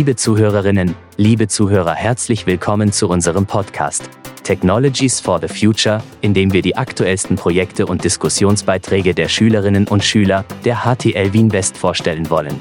[0.00, 4.08] Liebe Zuhörerinnen, liebe Zuhörer, herzlich willkommen zu unserem Podcast
[4.44, 10.02] Technologies for the Future, in dem wir die aktuellsten Projekte und Diskussionsbeiträge der Schülerinnen und
[10.02, 12.58] Schüler der HTL Wien West vorstellen wollen.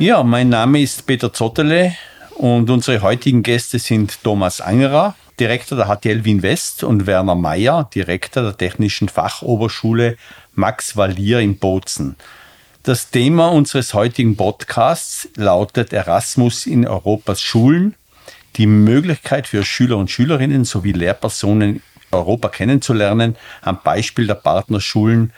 [0.00, 1.94] Ja, mein Name ist Peter Zottele
[2.34, 7.88] und unsere heutigen Gäste sind Thomas Angerer, Direktor der HTL Wien West und Werner Mayer,
[7.94, 10.16] Direktor der Technischen Fachoberschule
[10.54, 12.16] Max Valier in Bozen.
[12.82, 17.94] Das Thema unseres heutigen Podcasts lautet Erasmus in Europas Schulen,
[18.56, 25.32] die Möglichkeit für Schüler und Schülerinnen sowie Lehrpersonen Europa kennenzulernen, am Beispiel der Partnerschulen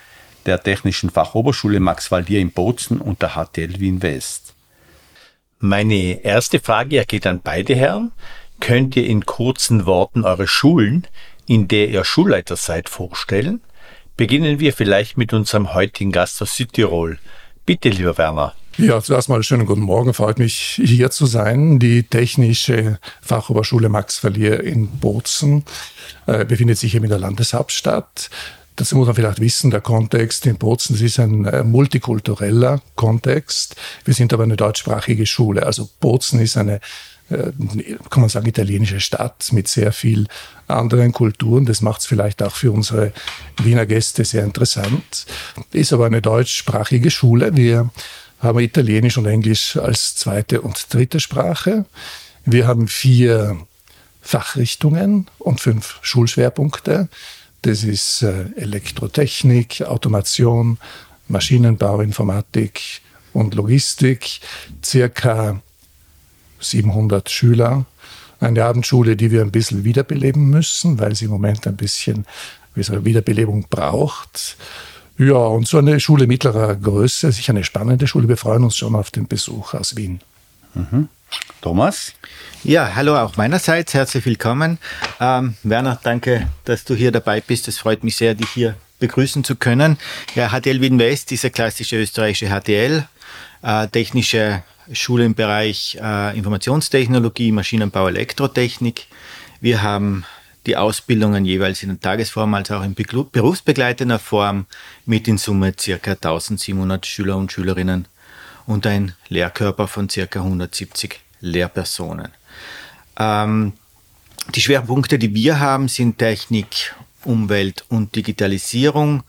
[0.46, 4.54] der Technischen Fachoberschule Max Valier in Bozen und der HTL Wien West.
[5.58, 8.12] Meine erste Frage geht an beide Herren.
[8.60, 11.06] Könnt ihr in kurzen Worten eure Schulen,
[11.46, 13.60] in der ihr Schulleiter seid, vorstellen?
[14.16, 17.18] Beginnen wir vielleicht mit unserem heutigen Gast aus Südtirol.
[17.64, 18.54] Bitte, lieber Werner.
[18.78, 20.14] Ja, zuerst mal schönen guten Morgen.
[20.14, 21.80] Freut mich, hier zu sein.
[21.80, 25.64] Die Technische Fachoberschule Max Verlier in Bozen
[26.26, 28.30] äh, befindet sich hier in der Landeshauptstadt.
[28.76, 33.74] Dazu muss man vielleicht wissen, der Kontext in Bozen, das ist ein äh, multikultureller Kontext.
[34.04, 35.66] Wir sind aber eine deutschsprachige Schule.
[35.66, 36.78] Also Bozen ist eine
[37.28, 40.26] kann man sagen, italienische Stadt mit sehr viel
[40.66, 41.66] anderen Kulturen.
[41.66, 43.12] Das macht es vielleicht auch für unsere
[43.62, 45.26] Wiener Gäste sehr interessant.
[45.72, 47.54] Ist aber eine deutschsprachige Schule.
[47.56, 47.90] Wir
[48.40, 51.84] haben Italienisch und Englisch als zweite und dritte Sprache.
[52.44, 53.58] Wir haben vier
[54.22, 57.08] Fachrichtungen und fünf Schulschwerpunkte.
[57.62, 60.78] Das ist äh, Elektrotechnik, Automation,
[61.28, 63.02] Maschinenbau, Informatik
[63.32, 64.40] und Logistik.
[64.84, 65.60] Circa
[66.60, 67.84] 700 Schüler.
[68.40, 72.24] Eine Abendschule, die wir ein bisschen wiederbeleben müssen, weil sie im Moment ein bisschen
[72.74, 74.56] Wiederbelebung braucht.
[75.18, 78.28] Ja, und so eine Schule mittlerer Größe, sicher eine spannende Schule.
[78.28, 80.20] Wir freuen uns schon auf den Besuch aus Wien.
[80.74, 81.08] Mhm.
[81.60, 82.12] Thomas?
[82.62, 84.78] Ja, hallo auch meinerseits, herzlich willkommen.
[85.20, 87.66] Ähm, Werner, danke, dass du hier dabei bist.
[87.68, 89.98] Es freut mich sehr, dich hier begrüßen zu können.
[90.34, 93.06] Ja, HTL Wien West ist eine klassische österreichische HTL,
[93.62, 99.06] äh, technische Schule im Bereich äh, Informationstechnologie, Maschinenbau, Elektrotechnik.
[99.60, 100.24] Wir haben
[100.66, 104.66] die Ausbildungen jeweils in der Tagesform als auch in berufsbegleitender Form
[105.06, 106.10] mit in Summe ca.
[106.12, 108.06] 1700 Schüler und Schülerinnen
[108.66, 110.40] und ein Lehrkörper von ca.
[110.40, 112.32] 170 Lehrpersonen.
[113.18, 113.72] Ähm,
[114.54, 116.94] die Schwerpunkte, die wir haben, sind Technik,
[117.24, 119.22] Umwelt und Digitalisierung.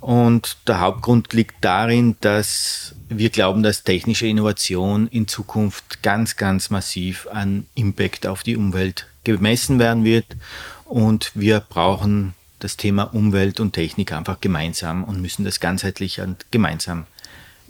[0.00, 6.70] Und der Hauptgrund liegt darin, dass wir glauben, dass technische Innovation in Zukunft ganz, ganz
[6.70, 10.26] massiv an Impact auf die Umwelt gemessen werden wird.
[10.84, 16.46] Und wir brauchen das Thema Umwelt und Technik einfach gemeinsam und müssen das ganzheitlich und
[16.52, 17.06] gemeinsam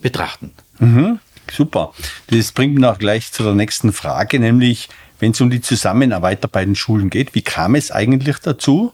[0.03, 0.53] betrachten.
[0.79, 1.95] Mhm, super.
[2.29, 4.89] Das bringt mich auch gleich zu der nächsten Frage, nämlich
[5.21, 8.93] wenn es um die Zusammenarbeit bei den Schulen geht, wie kam es eigentlich dazu?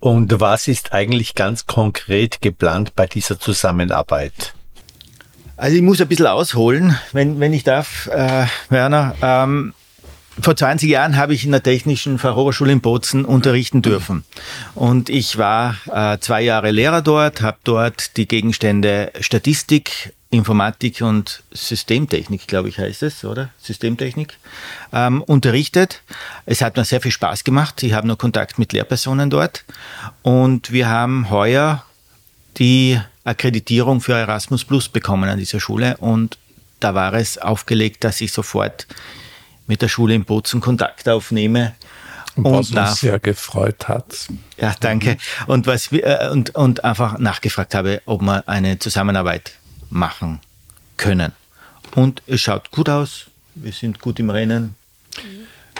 [0.00, 4.54] Und was ist eigentlich ganz konkret geplant bei dieser Zusammenarbeit?
[5.56, 9.14] Also ich muss ein bisschen ausholen, wenn, wenn ich darf, äh, Werner.
[9.22, 9.72] Ähm,
[10.40, 14.24] vor 20 Jahren habe ich in der Technischen Fachhochschule in Bozen unterrichten dürfen.
[14.74, 21.44] Und ich war äh, zwei Jahre Lehrer dort, habe dort die Gegenstände Statistik, Informatik und
[21.52, 23.50] Systemtechnik, glaube ich, heißt es, oder?
[23.60, 24.36] Systemtechnik,
[24.92, 26.02] ähm, unterrichtet.
[26.46, 27.80] Es hat mir sehr viel Spaß gemacht.
[27.84, 29.64] Ich habe noch Kontakt mit Lehrpersonen dort.
[30.22, 31.84] Und wir haben heuer
[32.58, 35.96] die Akkreditierung für Erasmus Plus bekommen an dieser Schule.
[35.98, 36.38] Und
[36.80, 38.86] da war es aufgelegt, dass ich sofort
[39.66, 41.74] mit der Schule in Bozen Kontakt aufnehme.
[42.36, 44.28] Und was und uns sehr gefreut hat.
[44.58, 45.16] Ja, danke.
[45.46, 49.52] Und, was, äh, und, und einfach nachgefragt habe, ob wir eine Zusammenarbeit
[49.88, 50.40] machen
[50.96, 51.32] können.
[51.94, 53.26] Und es schaut gut aus.
[53.54, 54.74] Wir sind gut im Rennen.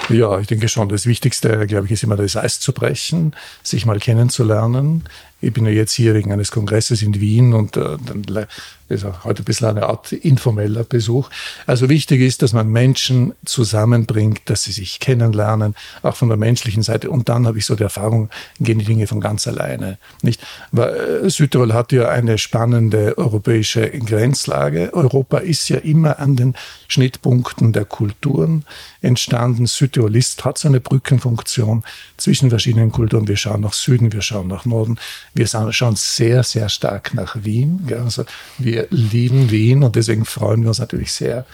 [0.08, 0.88] Ja, ich denke schon.
[0.88, 5.04] Das Wichtigste, glaube ich, ist immer das Eis zu brechen, sich mal kennenzulernen.
[5.44, 8.46] Ich bin ja jetzt hier wegen eines Kongresses in Wien und äh, dann
[8.88, 11.30] ist auch heute ein bisschen eine Art informeller Besuch.
[11.66, 16.82] Also wichtig ist, dass man Menschen zusammenbringt, dass sie sich kennenlernen, auch von der menschlichen
[16.82, 17.10] Seite.
[17.10, 18.28] Und dann habe ich so die Erfahrung,
[18.60, 19.98] gehen die Dinge von ganz alleine.
[20.22, 20.44] Nicht?
[20.70, 24.92] Weil äh, Südtirol hat ja eine spannende europäische Grenzlage.
[24.92, 26.54] Europa ist ja immer an den
[26.88, 28.64] Schnittpunkten der Kulturen
[29.00, 29.66] entstanden.
[29.66, 31.84] Südtirol ist, hat so eine Brückenfunktion
[32.16, 33.28] zwischen verschiedenen Kulturen.
[33.28, 34.98] Wir schauen nach Süden, wir schauen nach Norden.
[35.34, 37.88] Wir schauen sehr, sehr stark nach Wien.
[37.98, 38.24] Also
[38.58, 41.44] wir lieben Wien und deswegen freuen wir uns natürlich sehr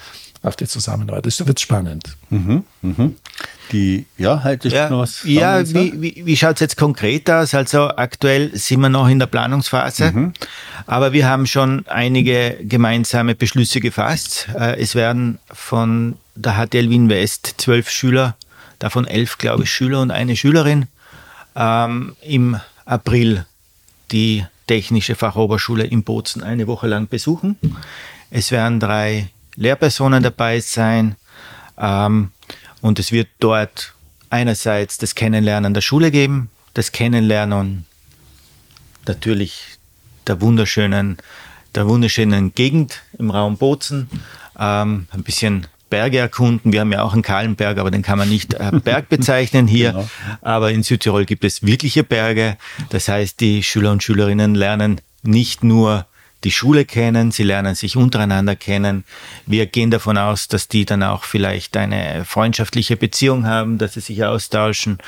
[0.42, 1.26] auf die Zusammenarbeit.
[1.26, 2.16] Das wird spannend.
[2.30, 3.16] Mhm, mhm.
[3.72, 7.54] Die, ja, halt ja, noch was ja wie, wie, wie schaut es jetzt konkret aus?
[7.54, 10.32] Also aktuell sind wir noch in der Planungsphase, mhm.
[10.86, 14.48] aber wir haben schon einige gemeinsame Beschlüsse gefasst.
[14.58, 18.36] Äh, es werden von der HTL Wien West zwölf Schüler,
[18.80, 20.86] davon elf, glaube ich, Schüler und eine Schülerin,
[21.54, 23.46] ähm, im April
[24.12, 27.56] die Technische Fachoberschule in Bozen eine Woche lang besuchen.
[28.30, 31.16] Es werden drei Lehrpersonen dabei sein
[31.76, 32.30] ähm,
[32.80, 33.94] und es wird dort
[34.30, 37.84] einerseits das Kennenlernen der Schule geben, das Kennenlernen
[39.06, 39.78] natürlich
[40.26, 41.18] der wunderschönen,
[41.74, 44.08] der wunderschönen Gegend im Raum Bozen,
[44.58, 46.72] ähm, ein bisschen Berge erkunden.
[46.72, 49.66] Wir haben ja auch einen kahlen Berg, aber den kann man nicht äh, Berg bezeichnen
[49.66, 49.92] hier.
[49.92, 50.10] Genau.
[50.40, 52.56] Aber in Südtirol gibt es wirkliche Berge.
[52.88, 56.06] Das heißt, die Schüler und Schülerinnen lernen nicht nur
[56.44, 59.04] die Schule kennen, sie lernen sich untereinander kennen.
[59.46, 64.00] Wir gehen davon aus, dass die dann auch vielleicht eine freundschaftliche Beziehung haben, dass sie
[64.00, 64.98] sich austauschen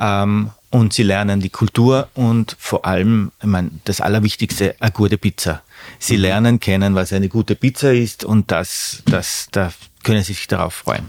[0.00, 5.18] ähm, und sie lernen die Kultur und vor allem, ich meine, das Allerwichtigste, eine gute
[5.18, 5.62] Pizza.
[5.98, 6.22] Sie mhm.
[6.22, 9.72] lernen kennen, was eine gute Pizza ist und das, das, da
[10.02, 11.08] können sie sich darauf freuen.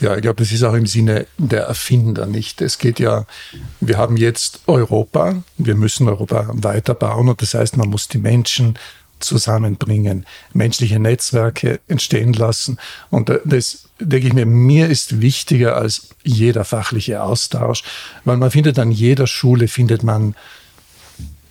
[0.00, 2.62] Ja, ich glaube, das ist auch im Sinne der Erfinder nicht.
[2.62, 3.26] Es geht ja,
[3.80, 8.78] wir haben jetzt Europa, wir müssen Europa weiterbauen und das heißt, man muss die Menschen
[9.18, 10.24] zusammenbringen,
[10.54, 12.78] menschliche Netzwerke entstehen lassen.
[13.10, 17.84] Und das denke ich mir, mir ist wichtiger als jeder fachliche Austausch,
[18.24, 20.34] weil man findet an jeder Schule, findet man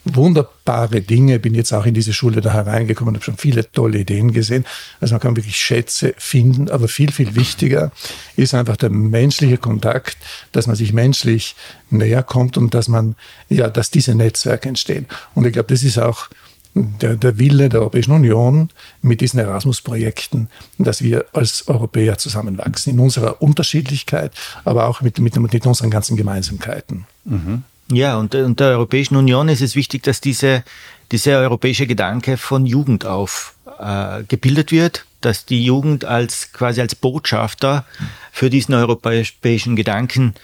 [0.04, 1.38] wunderbare Dinge.
[1.38, 4.64] Bin jetzt auch in diese Schule da hereingekommen, habe schon viele tolle Ideen gesehen.
[5.00, 7.92] Also man kann wirklich Schätze finden, aber viel, viel wichtiger
[8.36, 10.16] ist einfach der menschliche Kontakt,
[10.52, 11.54] dass man sich menschlich
[11.90, 13.16] näher kommt und dass man,
[13.48, 15.06] ja, dass diese Netzwerke entstehen.
[15.34, 16.28] Und ich glaube, das ist auch
[16.74, 18.70] der, der Wille der Europäischen Union
[19.02, 20.48] mit diesen Erasmus-Projekten,
[20.78, 24.32] dass wir als Europäer zusammenwachsen, in unserer Unterschiedlichkeit,
[24.64, 27.06] aber auch mit, mit, mit unseren ganzen Gemeinsamkeiten.
[27.24, 27.64] Mhm.
[27.92, 30.62] Ja, und, und der Europäischen Union ist es wichtig, dass diese,
[31.10, 36.94] dieser europäische Gedanke von Jugend auf äh, gebildet wird, dass die Jugend als quasi als
[36.94, 37.84] Botschafter
[38.30, 40.34] für diesen europäischen Gedanken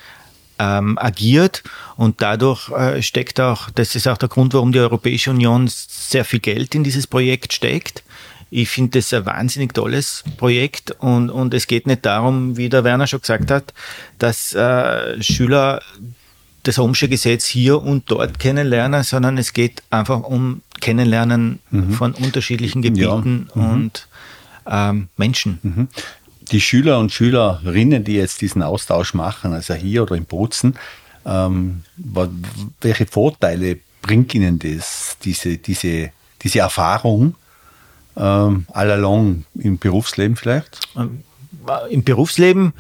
[0.59, 1.63] ähm, agiert
[1.97, 6.25] und dadurch äh, steckt auch, das ist auch der Grund, warum die Europäische Union sehr
[6.25, 8.03] viel Geld in dieses Projekt steckt.
[8.51, 12.85] Ich finde das ein wahnsinnig tolles Projekt und, und es geht nicht darum, wie der
[12.85, 13.75] Werner schon gesagt hat,
[14.19, 15.83] dass äh, Schüler
[16.67, 21.93] das Ohmsche Gesetz hier und dort kennenlernen, sondern es geht einfach um Kennenlernen mhm.
[21.93, 23.63] von unterschiedlichen Gebieten ja.
[23.63, 23.71] mhm.
[23.73, 24.09] und
[24.67, 25.59] ähm, Menschen.
[25.63, 25.89] Mhm
[26.53, 30.77] die Schüler und Schülerinnen, die jetzt diesen Austausch machen, also hier oder in Bozen,
[31.25, 31.83] ähm,
[32.81, 36.11] welche Vorteile bringt ihnen das, diese, diese,
[36.43, 37.35] diese Erfahrung
[38.17, 40.89] ähm, all along im Berufsleben vielleicht?
[40.97, 41.23] Ähm,
[41.91, 42.73] Im Berufsleben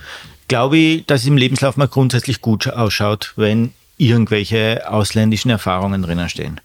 [0.49, 6.29] glaube ich, dass es im Lebenslauf mal grundsätzlich gut ausschaut, wenn irgendwelche ausländischen Erfahrungen drinnen
[6.29, 6.61] stehen.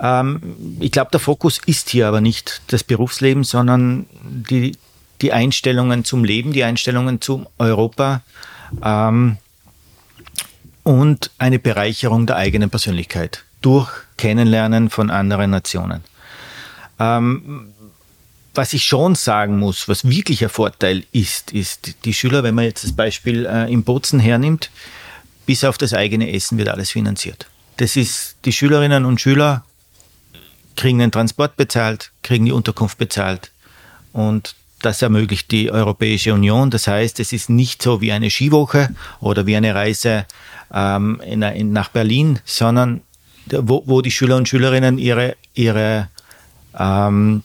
[0.00, 4.76] Ähm, ich glaube, der Fokus ist hier aber nicht das Berufsleben, sondern die,
[5.20, 8.22] die Einstellungen zum Leben, die Einstellungen zum Europa
[8.82, 9.36] ähm,
[10.82, 16.02] und eine Bereicherung der eigenen Persönlichkeit durch Kennenlernen von anderen Nationen.
[16.98, 17.73] Ähm,
[18.54, 22.64] was ich schon sagen muss, was wirklich ein Vorteil ist, ist, die Schüler, wenn man
[22.64, 24.70] jetzt das Beispiel äh, im Bozen hernimmt,
[25.46, 27.46] bis auf das eigene Essen wird alles finanziert.
[27.76, 29.64] Das ist, die Schülerinnen und Schüler
[30.76, 33.50] kriegen den Transport bezahlt, kriegen die Unterkunft bezahlt
[34.12, 36.70] und das ermöglicht die Europäische Union.
[36.70, 40.26] Das heißt, es ist nicht so wie eine Skiwoche oder wie eine Reise
[40.72, 43.00] ähm, in, in, nach Berlin, sondern
[43.46, 46.08] wo, wo, die Schüler und Schülerinnen ihre, ihre
[46.78, 47.42] ähm,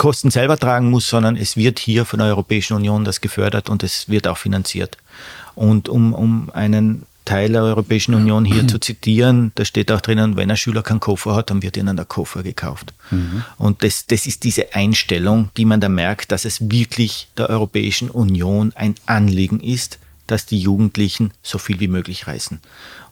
[0.00, 3.82] Kosten selber tragen muss, sondern es wird hier von der Europäischen Union das gefördert und
[3.82, 4.96] es wird auch finanziert.
[5.54, 10.38] Und um, um einen Teil der Europäischen Union hier zu zitieren, da steht auch drinnen,
[10.38, 12.94] wenn ein Schüler keinen Koffer hat, dann wird ihnen der Koffer gekauft.
[13.10, 13.44] Mhm.
[13.58, 18.08] Und das, das ist diese Einstellung, die man da merkt, dass es wirklich der Europäischen
[18.08, 22.60] Union ein Anliegen ist, dass die Jugendlichen so viel wie möglich reisen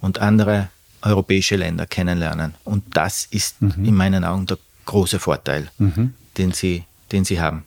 [0.01, 0.69] und andere
[1.03, 2.55] europäische Länder kennenlernen.
[2.65, 3.85] Und das ist mhm.
[3.85, 6.15] in meinen Augen der große Vorteil, mhm.
[6.39, 7.65] Den, sie, den sie haben.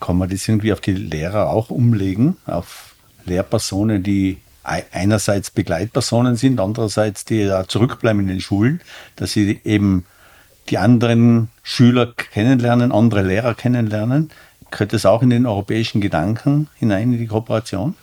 [0.00, 6.60] Kann man das irgendwie auf die Lehrer auch umlegen, auf Lehrpersonen, die einerseits Begleitpersonen sind,
[6.60, 8.80] andererseits die da zurückbleiben in den Schulen,
[9.16, 10.06] dass sie eben
[10.68, 14.30] die anderen Schüler kennenlernen, andere Lehrer kennenlernen.
[14.70, 17.94] Gehört das auch in den europäischen Gedanken hinein in die Kooperation?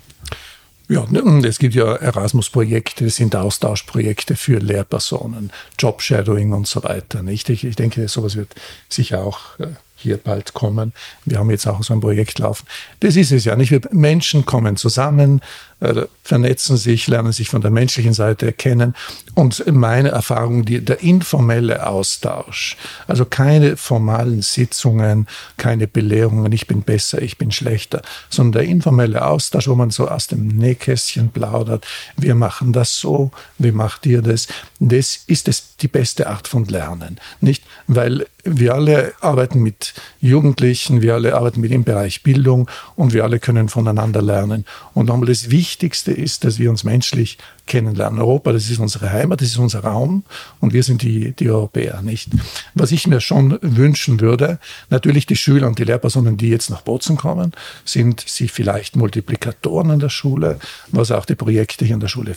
[0.90, 1.06] Ja,
[1.44, 7.22] es gibt ja Erasmus-Projekte, es sind Austauschprojekte für Lehrpersonen, Jobshadowing und so weiter.
[7.22, 7.50] Nicht?
[7.50, 8.56] Ich, ich denke, sowas wird
[8.90, 9.68] sicher auch äh,
[10.00, 10.94] hier bald kommen.
[11.26, 12.66] Wir haben jetzt auch so ein Projekt laufen.
[13.00, 13.94] Das ist es ja nicht.
[13.94, 15.42] Menschen kommen zusammen,
[15.80, 18.96] äh, vernetzen sich, lernen sich von der menschlichen Seite kennen.
[19.34, 26.82] Und meine Erfahrung, die, der informelle Austausch, also keine formalen Sitzungen, keine Belehrungen, ich bin
[26.82, 31.86] besser, ich bin schlechter, sondern der informelle Austausch, wo man so aus dem Nähkästchen plaudert,
[32.18, 34.48] wir machen das so, wie macht ihr das?
[34.80, 37.20] Das ist es die beste Art von Lernen.
[37.42, 43.14] Nicht, weil wir alle arbeiten mit Jugendlichen, wir alle arbeiten mit im Bereich Bildung und
[43.14, 44.66] wir alle können voneinander lernen.
[44.94, 47.38] Und nochmal das Wichtigste ist, dass wir uns menschlich
[47.70, 48.20] kennenlernen.
[48.20, 50.24] Europa, das ist unsere Heimat, das ist unser Raum
[50.60, 52.32] und wir sind die, die Europäer, nicht?
[52.74, 54.60] Was ich mir schon wünschen würde,
[54.90, 57.54] natürlich die Schüler und die Lehrpersonen, die jetzt nach Bozen kommen,
[57.86, 60.60] sind sie vielleicht Multiplikatoren an der Schule,
[60.92, 62.36] was auch die Projekte hier an der Schule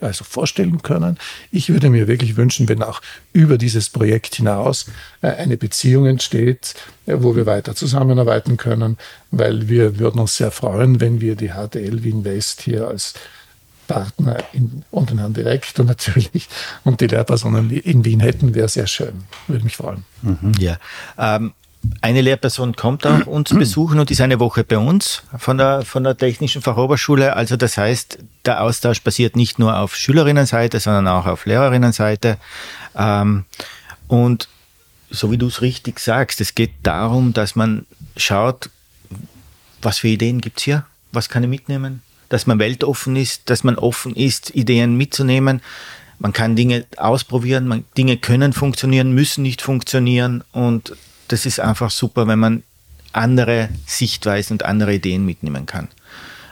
[0.00, 1.18] also vorstellen können.
[1.52, 3.00] Ich würde mir wirklich wünschen, wenn auch
[3.32, 4.86] über dieses Projekt hinaus
[5.22, 6.74] äh, eine Beziehung entsteht,
[7.06, 8.96] äh, wo wir weiter zusammenarbeiten können,
[9.30, 13.14] weil wir würden uns sehr freuen, wenn wir die HTL Wien West hier als
[13.90, 16.48] Partner in, Herrn Direkt und natürlich
[16.84, 19.24] und die Lehrpersonen in Wien hätten, wäre sehr schön.
[19.48, 20.04] Würde mich freuen.
[20.22, 20.52] Mhm.
[20.58, 20.76] Ja.
[21.18, 21.52] Ähm,
[22.02, 26.04] eine Lehrperson kommt auch uns besuchen und ist eine Woche bei uns von der, von
[26.04, 27.34] der Technischen Fachoberschule.
[27.34, 32.36] Also das heißt, der Austausch basiert nicht nur auf Schülerinnenseite, sondern auch auf Lehrerinnenseite.
[32.96, 33.44] Ähm,
[34.08, 34.48] und
[35.10, 38.70] so wie du es richtig sagst, es geht darum, dass man schaut,
[39.82, 40.84] was für Ideen gibt es hier?
[41.12, 42.02] Was kann ich mitnehmen?
[42.30, 45.60] Dass man weltoffen ist, dass man offen ist, Ideen mitzunehmen.
[46.18, 50.96] Man kann Dinge ausprobieren, man, Dinge können funktionieren, müssen nicht funktionieren und
[51.28, 52.62] das ist einfach super, wenn man
[53.12, 55.88] andere Sichtweisen und andere Ideen mitnehmen kann.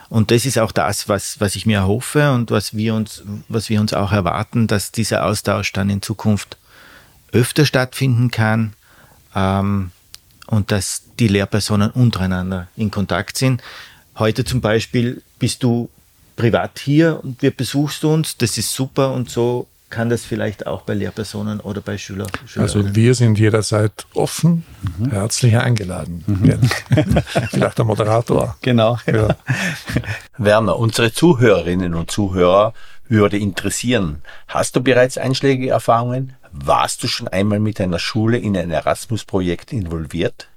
[0.09, 3.69] Und das ist auch das, was, was ich mir erhoffe und was wir uns, was
[3.69, 6.57] wir uns auch erwarten, dass dieser Austausch dann in Zukunft
[7.33, 8.73] öfter stattfinden kann
[9.35, 9.91] ähm,
[10.47, 13.63] und dass die Lehrpersonen untereinander in Kontakt sind.
[14.19, 15.89] Heute zum Beispiel bist du
[16.37, 20.83] privat hier und wir besuchst uns, das ist super und so kann das vielleicht auch
[20.83, 22.27] bei Lehrpersonen oder bei Schüler.
[22.57, 24.65] Also wir sind jederzeit offen,
[24.99, 25.11] mhm.
[25.11, 26.25] herzlich eingeladen.
[26.27, 26.61] Mhm.
[27.51, 28.57] Vielleicht der Moderator.
[28.61, 28.99] Genau.
[29.07, 29.29] Ja.
[30.39, 32.75] Werner, unsere Zuhörerinnen und Zuhörer
[33.09, 34.23] würde interessieren.
[34.47, 36.35] Hast du bereits einschlägige Erfahrungen?
[36.53, 40.49] Warst du schon einmal mit einer Schule in ein Erasmus-Projekt involviert?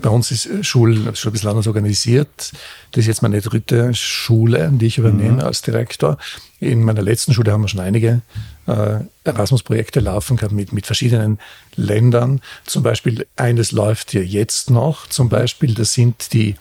[0.00, 2.52] Bei uns ist äh, Schulen schon ein bisschen anders organisiert.
[2.92, 5.40] Das ist jetzt meine dritte Schule, die ich übernehme mhm.
[5.40, 6.18] als Direktor.
[6.60, 8.22] In meiner letzten Schule haben wir schon einige
[8.66, 11.38] äh, Erasmus-Projekte laufen gehabt mit, mit verschiedenen
[11.76, 12.40] Ländern.
[12.64, 15.06] Zum Beispiel eines läuft hier jetzt noch.
[15.08, 16.56] Zum Beispiel, das sind die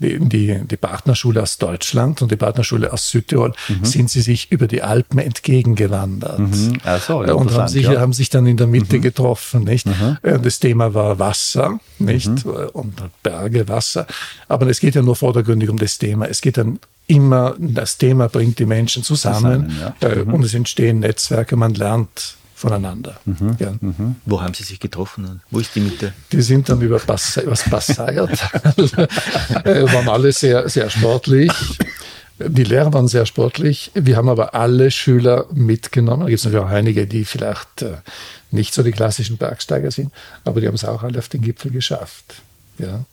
[0.00, 3.84] die, die Partnerschule aus Deutschland und die Partnerschule aus Südtirol, mhm.
[3.84, 6.38] sind sie sich über die Alpen entgegengewandert.
[6.38, 6.78] Mhm.
[7.06, 8.00] So, ja, und haben sich, ja.
[8.00, 9.02] haben sich dann in der Mitte mhm.
[9.02, 9.64] getroffen.
[9.64, 9.86] Nicht?
[9.86, 10.18] Mhm.
[10.22, 12.44] Äh, das Thema war Wasser, nicht?
[12.44, 12.52] Mhm.
[12.72, 14.06] Und Berge, Wasser.
[14.48, 16.26] Aber es geht ja nur vordergründig um das Thema.
[16.26, 20.08] Es geht dann immer, das Thema bringt die Menschen zusammen, zusammen ja.
[20.08, 20.34] Äh, mhm.
[20.34, 23.18] und es entstehen Netzwerke, man lernt voneinander.
[23.24, 23.56] Mhm.
[23.58, 23.72] Ja.
[23.80, 24.16] Mhm.
[24.26, 25.40] Wo haben Sie sich getroffen?
[25.50, 26.12] Wo ist die Mitte?
[26.30, 28.30] Die sind dann über Pass, übers Passeiert,
[29.64, 31.50] äh, waren alle sehr, sehr sportlich.
[32.38, 33.90] Die Lehrer waren sehr sportlich.
[33.94, 36.22] Wir haben aber alle Schüler mitgenommen.
[36.22, 37.96] Da gibt es natürlich auch einige, die vielleicht äh,
[38.50, 40.12] nicht so die klassischen Bergsteiger sind,
[40.44, 42.42] aber die haben es auch alle auf den Gipfel geschafft.
[42.78, 43.04] Ja.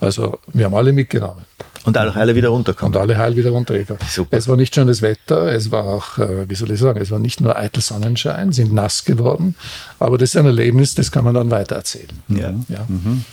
[0.00, 1.44] Also wir haben alle mitgenommen.
[1.84, 2.94] Und alle heil wieder runtergekommen.
[2.94, 4.02] Und alle heil wieder runtergekommen.
[4.08, 4.36] Super.
[4.36, 7.20] Es war nicht schönes Wetter, es war auch, äh, wie soll ich sagen, es war
[7.20, 9.54] nicht nur eitel Sonnenschein, sind nass geworden,
[10.00, 12.10] aber das ist ein Erlebnis, das kann man dann weitererzählen.
[12.28, 12.52] Ja.
[12.68, 12.84] ja.
[12.88, 13.24] Mhm.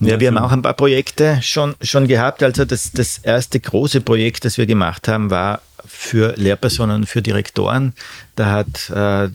[0.00, 2.42] Ja, wir haben auch ein paar Projekte schon, schon gehabt.
[2.42, 7.94] Also das, das erste große Projekt, das wir gemacht haben, war für Lehrpersonen, für Direktoren.
[8.34, 9.30] Da hat äh,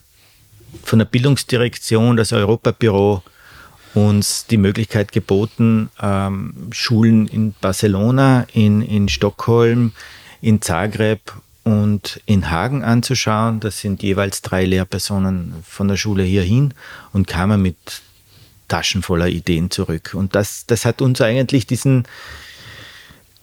[0.83, 3.23] von der Bildungsdirektion das Europabüro
[3.93, 9.91] uns die Möglichkeit geboten, ähm, Schulen in Barcelona, in, in Stockholm,
[10.41, 11.33] in Zagreb
[11.63, 13.60] und in Hagen anzuschauen.
[13.60, 16.74] Das sind jeweils drei Lehrpersonen von der Schule hierhin
[17.13, 17.77] und kamen mit
[18.67, 20.13] Taschen voller Ideen zurück.
[20.13, 22.05] Und das, das hat uns eigentlich diesen,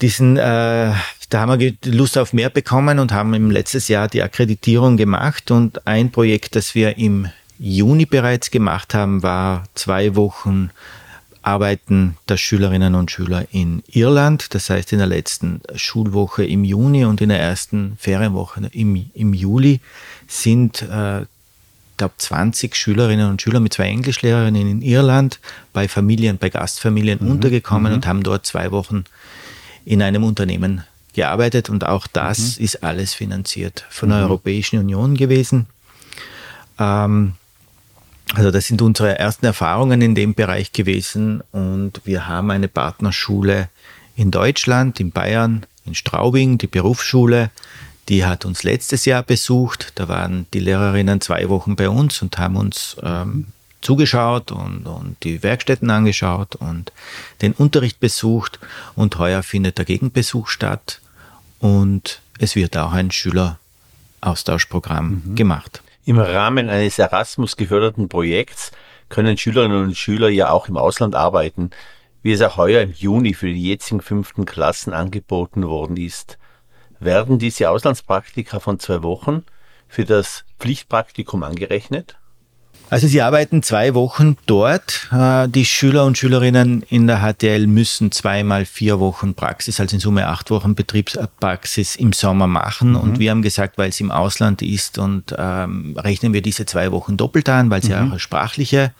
[0.01, 0.91] diesen, äh,
[1.29, 5.51] da haben wir Lust auf mehr bekommen und haben im letztes Jahr die Akkreditierung gemacht
[5.51, 7.29] und ein Projekt, das wir im
[7.59, 10.71] Juni bereits gemacht haben, war zwei Wochen
[11.41, 14.53] Arbeiten der Schülerinnen und Schüler in Irland.
[14.53, 19.33] Das heißt, in der letzten Schulwoche im Juni und in der ersten Ferienwoche im, im
[19.33, 19.79] Juli
[20.27, 21.25] sind, äh,
[21.97, 25.39] glaube 20 Schülerinnen und Schüler mit zwei Englischlehrerinnen in Irland
[25.73, 27.31] bei Familien, bei Gastfamilien mhm.
[27.31, 27.97] untergekommen mhm.
[27.97, 29.03] und haben dort zwei Wochen
[29.85, 31.69] in einem Unternehmen gearbeitet.
[31.69, 32.65] Und auch das mhm.
[32.65, 34.23] ist alles finanziert von der mhm.
[34.25, 35.67] Europäischen Union gewesen.
[36.77, 37.33] Ähm,
[38.35, 43.69] Also das sind unsere ersten Erfahrungen in dem Bereich gewesen und wir haben eine Partnerschule
[44.15, 47.49] in Deutschland, in Bayern, in Straubing, die Berufsschule,
[48.09, 49.93] die hat uns letztes Jahr besucht.
[49.95, 53.47] Da waren die Lehrerinnen zwei Wochen bei uns und haben uns ähm,
[53.81, 56.91] zugeschaut und, und die Werkstätten angeschaut und
[57.41, 58.59] den Unterricht besucht.
[58.95, 61.01] Und heuer findet der Gegenbesuch statt
[61.59, 65.35] und es wird auch ein Schüleraustauschprogramm mhm.
[65.35, 65.83] gemacht.
[66.05, 68.71] Im Rahmen eines Erasmus geförderten Projekts
[69.09, 71.71] können Schülerinnen und Schüler ja auch im Ausland arbeiten,
[72.21, 76.37] wie es auch heuer im Juni für die jetzigen fünften Klassen angeboten worden ist.
[76.99, 79.43] Werden diese Auslandspraktika von zwei Wochen
[79.87, 82.18] für das Pflichtpraktikum angerechnet?
[82.89, 85.07] Also Sie arbeiten zwei Wochen dort.
[85.11, 89.99] Äh, die Schüler und Schülerinnen in der HTL müssen zweimal vier Wochen Praxis, also in
[89.99, 92.91] Summe acht Wochen Betriebspraxis im Sommer machen.
[92.91, 92.95] Mhm.
[92.97, 96.91] Und wir haben gesagt, weil es im Ausland ist und ähm, rechnen wir diese zwei
[96.91, 97.95] Wochen doppelt an, weil sie mhm.
[97.95, 98.91] auch eine sprachliche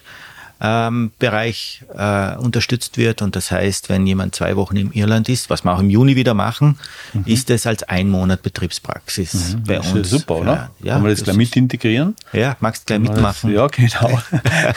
[0.62, 3.22] ähm, Bereich äh, unterstützt wird.
[3.22, 6.16] Und das heißt, wenn jemand zwei Wochen im Irland ist, was wir auch im Juni
[6.16, 6.78] wieder machen,
[7.13, 7.24] mhm.
[7.25, 9.63] ist es als ein Monat Betriebspraxis mhm.
[9.63, 10.12] bei das uns.
[10.12, 10.72] Ist super, oder?
[10.82, 12.16] Ja, Kann man das, das gleich mit integrieren?
[12.34, 13.54] Ja, magst gleich mitmachen.
[13.54, 14.20] Ja, genau.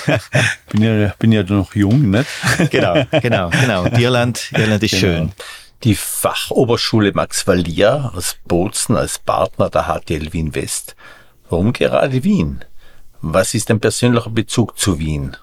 [0.71, 2.27] bin, ja, bin ja noch jung, nicht?
[2.71, 3.85] genau, genau, genau.
[3.85, 5.01] Und Irland, Irland ist genau.
[5.01, 5.33] schön.
[5.85, 10.95] Die Fachoberschule Max Valier aus Bozen als Partner der HTL Wien West.
[11.51, 12.65] Warum gerade Wien?
[13.21, 15.37] Was ist dein persönlicher Bezug zu Wien?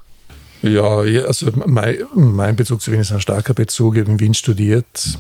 [0.62, 3.96] Ja, also mein, mein Bezug zu Wien ist ein starker Bezug.
[3.96, 5.18] Ich habe in Wien studiert,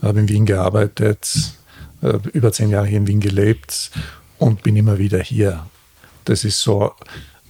[0.00, 1.52] habe in Wien gearbeitet,
[2.02, 3.90] äh, über zehn Jahre hier in Wien gelebt
[4.38, 5.66] und bin immer wieder hier.
[6.24, 6.92] Das ist so,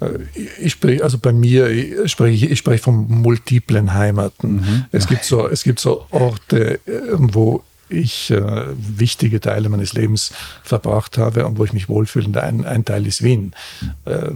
[0.00, 0.18] äh,
[0.60, 4.56] ich spreche, also bei mir, spreche, ich spreche von multiplen Heimaten.
[4.56, 4.84] Mhm.
[4.90, 10.32] Es, gibt so, es gibt so Orte, äh, wo ich äh, wichtige Teile meines Lebens
[10.62, 12.42] verbracht habe und wo ich mich wohlfühle.
[12.42, 13.52] Ein, ein Teil ist Wien.
[14.04, 14.32] Äh,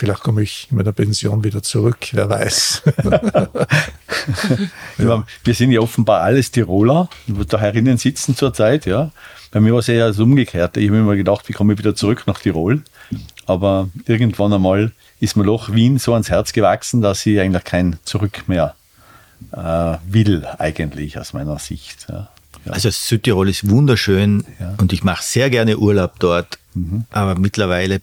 [0.00, 2.84] Vielleicht komme ich in meiner Pension wieder zurück, wer weiß.
[4.96, 5.26] ja.
[5.44, 8.86] Wir sind ja offenbar alles Tiroler, die da herinnen sitzen zurzeit.
[8.86, 9.10] Ja.
[9.50, 10.80] Bei mir war es eher das Umgekehrte.
[10.80, 12.82] Ich habe mir immer gedacht, wie komme ich wieder zurück nach Tirol?
[13.44, 17.98] Aber irgendwann einmal ist mir doch Wien so ans Herz gewachsen, dass ich eigentlich kein
[18.04, 18.74] Zurück mehr
[19.52, 22.06] äh, will, eigentlich aus meiner Sicht.
[22.08, 22.30] Ja.
[22.64, 22.72] Ja.
[22.72, 24.76] Also Südtirol ist wunderschön ja.
[24.78, 26.58] und ich mache sehr gerne Urlaub dort.
[26.72, 27.04] Mhm.
[27.10, 28.00] Aber mittlerweile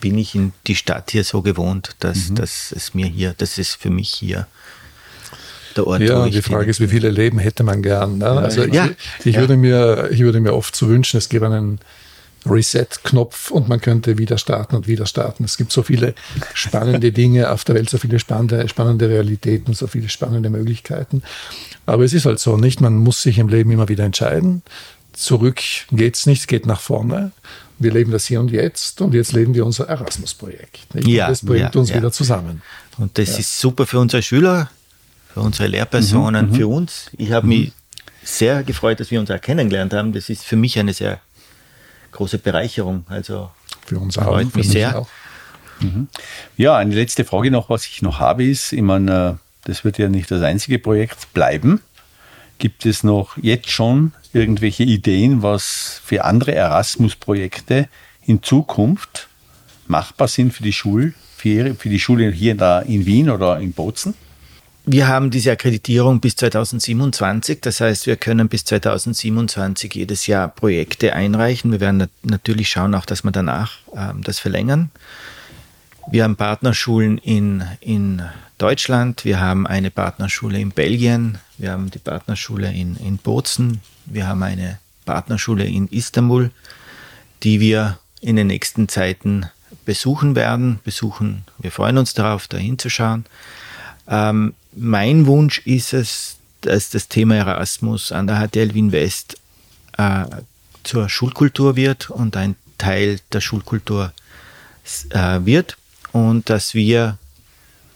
[0.00, 2.36] bin ich in die Stadt hier so gewohnt, dass, mhm.
[2.36, 4.46] dass es mir hier, das ist für mich hier
[5.76, 6.00] der Ort.
[6.02, 8.18] Ja, die Frage ist, wie viele Leben hätte man gern?
[8.18, 8.26] Ne?
[8.26, 8.86] Also ja,
[9.20, 9.40] ich, ich ja.
[9.40, 11.78] würde mir, ich würde mir oft so wünschen, es gäbe einen
[12.46, 15.44] Reset-Knopf und man könnte wieder starten und wieder starten.
[15.44, 16.14] Es gibt so viele
[16.54, 21.22] spannende Dinge auf der Welt, so viele spannende, spannende Realitäten, so viele spannende Möglichkeiten.
[21.86, 22.80] Aber es ist halt so, nicht?
[22.80, 24.62] Man muss sich im Leben immer wieder entscheiden.
[25.12, 27.32] Zurück geht's nicht, es geht nach vorne
[27.78, 30.86] wir leben das hier und jetzt und jetzt leben wir unser Erasmus-Projekt.
[30.94, 31.96] Ja, das bringt ja, uns ja.
[31.96, 32.62] wieder zusammen.
[32.96, 33.38] Und das ja.
[33.38, 34.70] ist super für unsere Schüler,
[35.32, 36.56] für unsere Lehrpersonen, mhm, mhm.
[36.56, 37.10] für uns.
[37.16, 37.50] Ich habe mhm.
[37.50, 37.72] mich
[38.22, 40.12] sehr gefreut, dass wir uns auch kennengelernt haben.
[40.12, 41.20] Das ist für mich eine sehr
[42.12, 43.04] große Bereicherung.
[43.08, 43.50] Also
[43.86, 44.24] für uns auch.
[44.24, 44.98] Freut mich sehr.
[44.98, 45.08] Auch.
[45.80, 46.08] Mhm.
[46.56, 50.08] Ja, eine letzte Frage noch, was ich noch habe, ist, ich meine, das wird ja
[50.08, 51.80] nicht das einzige Projekt bleiben.
[52.58, 57.88] Gibt es noch jetzt schon irgendwelche Ideen, was für andere Erasmus-Projekte
[58.26, 59.28] in Zukunft
[59.86, 63.72] machbar sind für die Schule, für, die Schule hier in, der, in Wien oder in
[63.72, 64.14] Bozen?
[64.90, 67.60] Wir haben diese Akkreditierung bis 2027.
[67.60, 71.72] Das heißt, wir können bis 2027 jedes Jahr Projekte einreichen.
[71.72, 74.90] Wir werden natürlich schauen, auch dass wir danach ähm, das verlängern.
[76.10, 78.22] Wir haben Partnerschulen in, in
[78.56, 84.26] Deutschland, wir haben eine Partnerschule in Belgien, wir haben die Partnerschule in, in Bozen, wir
[84.26, 86.50] haben eine Partnerschule in Istanbul,
[87.42, 89.46] die wir in den nächsten Zeiten
[89.84, 90.80] besuchen werden.
[90.84, 93.24] Besuchen, wir freuen uns darauf, da hinzuschauen.
[94.08, 99.36] Ähm, mein Wunsch ist es, dass das Thema Erasmus an der HTL Wien West
[99.96, 100.24] äh,
[100.84, 104.12] zur Schulkultur wird und ein Teil der Schulkultur
[105.10, 105.76] äh, wird
[106.12, 107.18] und dass wir,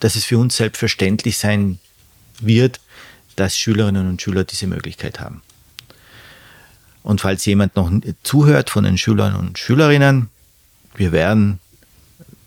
[0.01, 1.79] dass es für uns selbstverständlich sein
[2.41, 2.81] wird,
[3.37, 5.43] dass Schülerinnen und Schüler diese Möglichkeit haben.
[7.03, 7.91] Und falls jemand noch
[8.23, 10.31] zuhört von den Schülern und Schülerinnen,
[10.95, 11.59] wir werden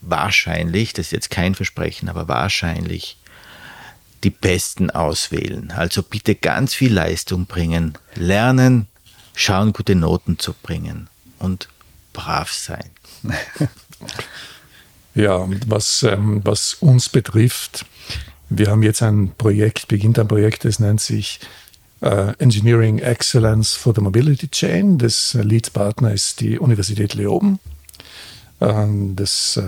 [0.01, 3.17] wahrscheinlich, das ist jetzt kein Versprechen, aber wahrscheinlich
[4.23, 5.71] die Besten auswählen.
[5.71, 8.87] Also bitte ganz viel Leistung bringen, lernen,
[9.35, 11.07] schauen, gute Noten zu bringen
[11.39, 11.69] und
[12.13, 12.89] brav sein.
[15.15, 17.85] Ja, was, ähm, was uns betrifft,
[18.49, 21.39] wir haben jetzt ein Projekt, beginnt ein Projekt, das nennt sich
[22.01, 24.97] äh, Engineering Excellence for the Mobility Chain.
[24.97, 27.59] Das Lead-Partner ist die Universität Leoben.
[28.61, 29.63] Ähm, das äh,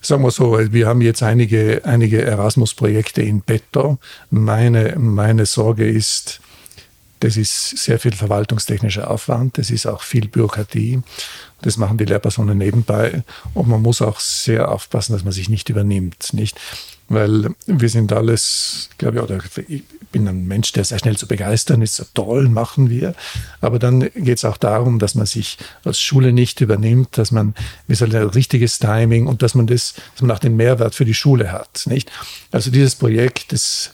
[0.00, 3.98] sagen wir so, wir haben jetzt einige, einige Erasmus-Projekte in petto.
[4.30, 6.40] Meine, meine Sorge ist,
[7.20, 11.00] das ist sehr viel verwaltungstechnischer Aufwand, das ist auch viel Bürokratie.
[11.62, 13.22] Das machen die Lehrpersonen nebenbei.
[13.54, 16.34] Und man muss auch sehr aufpassen, dass man sich nicht übernimmt.
[16.34, 16.60] Nicht?
[17.08, 19.38] Weil wir sind alles, glaube ich, oder
[19.68, 21.96] ich bin ein Mensch, der sehr schnell zu begeistern ist.
[21.96, 23.14] So toll, machen wir.
[23.60, 27.54] Aber dann geht es auch darum, dass man sich als Schule nicht übernimmt, dass man,
[27.88, 31.04] wie soll ein richtiges Timing und dass man das, dass man auch den Mehrwert für
[31.04, 31.82] die Schule hat.
[31.86, 32.10] Nicht?
[32.52, 33.92] Also dieses Projekt, das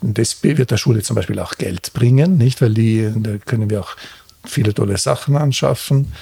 [0.00, 2.60] das wird der Schule zum Beispiel auch Geld bringen, nicht?
[2.60, 3.96] Weil die, da können wir auch
[4.44, 6.12] viele tolle Sachen anschaffen.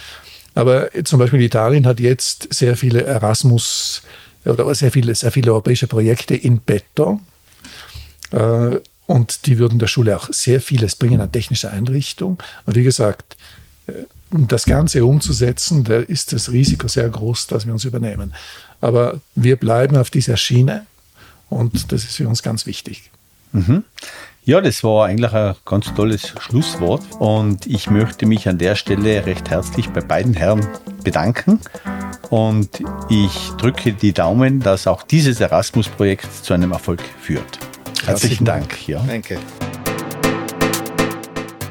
[0.55, 4.03] Aber zum Beispiel Italien hat jetzt sehr viele Erasmus
[4.45, 7.21] oder sehr viele, sehr viele europäische Projekte in petto.
[8.31, 12.39] Äh, und die würden der Schule auch sehr vieles bringen an technischer Einrichtung.
[12.67, 13.37] Und wie gesagt,
[13.87, 13.93] äh,
[14.31, 18.35] um das Ganze umzusetzen, da ist das Risiko sehr groß, dass wir uns übernehmen.
[18.81, 20.87] Aber wir bleiben auf dieser Schiene
[21.51, 23.11] und das ist für uns ganz wichtig.
[23.53, 23.85] Mhm.
[24.45, 29.25] Ja, das war eigentlich ein ganz tolles Schlusswort und ich möchte mich an der Stelle
[29.25, 30.67] recht herzlich bei beiden Herren
[31.03, 31.61] bedanken
[32.35, 37.61] und ich drücke die Daumen, dass auch dieses Erasmus-Projekt zu einem Erfolg führt.
[38.05, 38.89] Herzlichen Dank.
[38.89, 39.01] Ja.
[39.07, 39.39] Danke.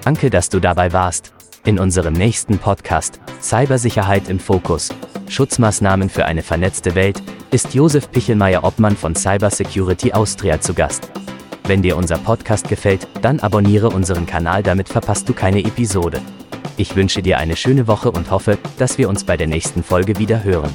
[0.06, 1.34] Danke, dass du dabei warst.
[1.65, 4.88] In unserem nächsten Podcast Cybersicherheit im Fokus.
[5.28, 7.21] Schutzmaßnahmen für eine vernetzte Welt
[7.52, 11.10] ist Josef Pichelmeier Obmann von Cybersecurity Austria zu Gast.
[11.67, 16.21] Wenn dir unser Podcast gefällt, dann abonniere unseren Kanal, damit verpasst du keine Episode.
[16.75, 20.17] Ich wünsche dir eine schöne Woche und hoffe, dass wir uns bei der nächsten Folge
[20.17, 20.73] wieder hören.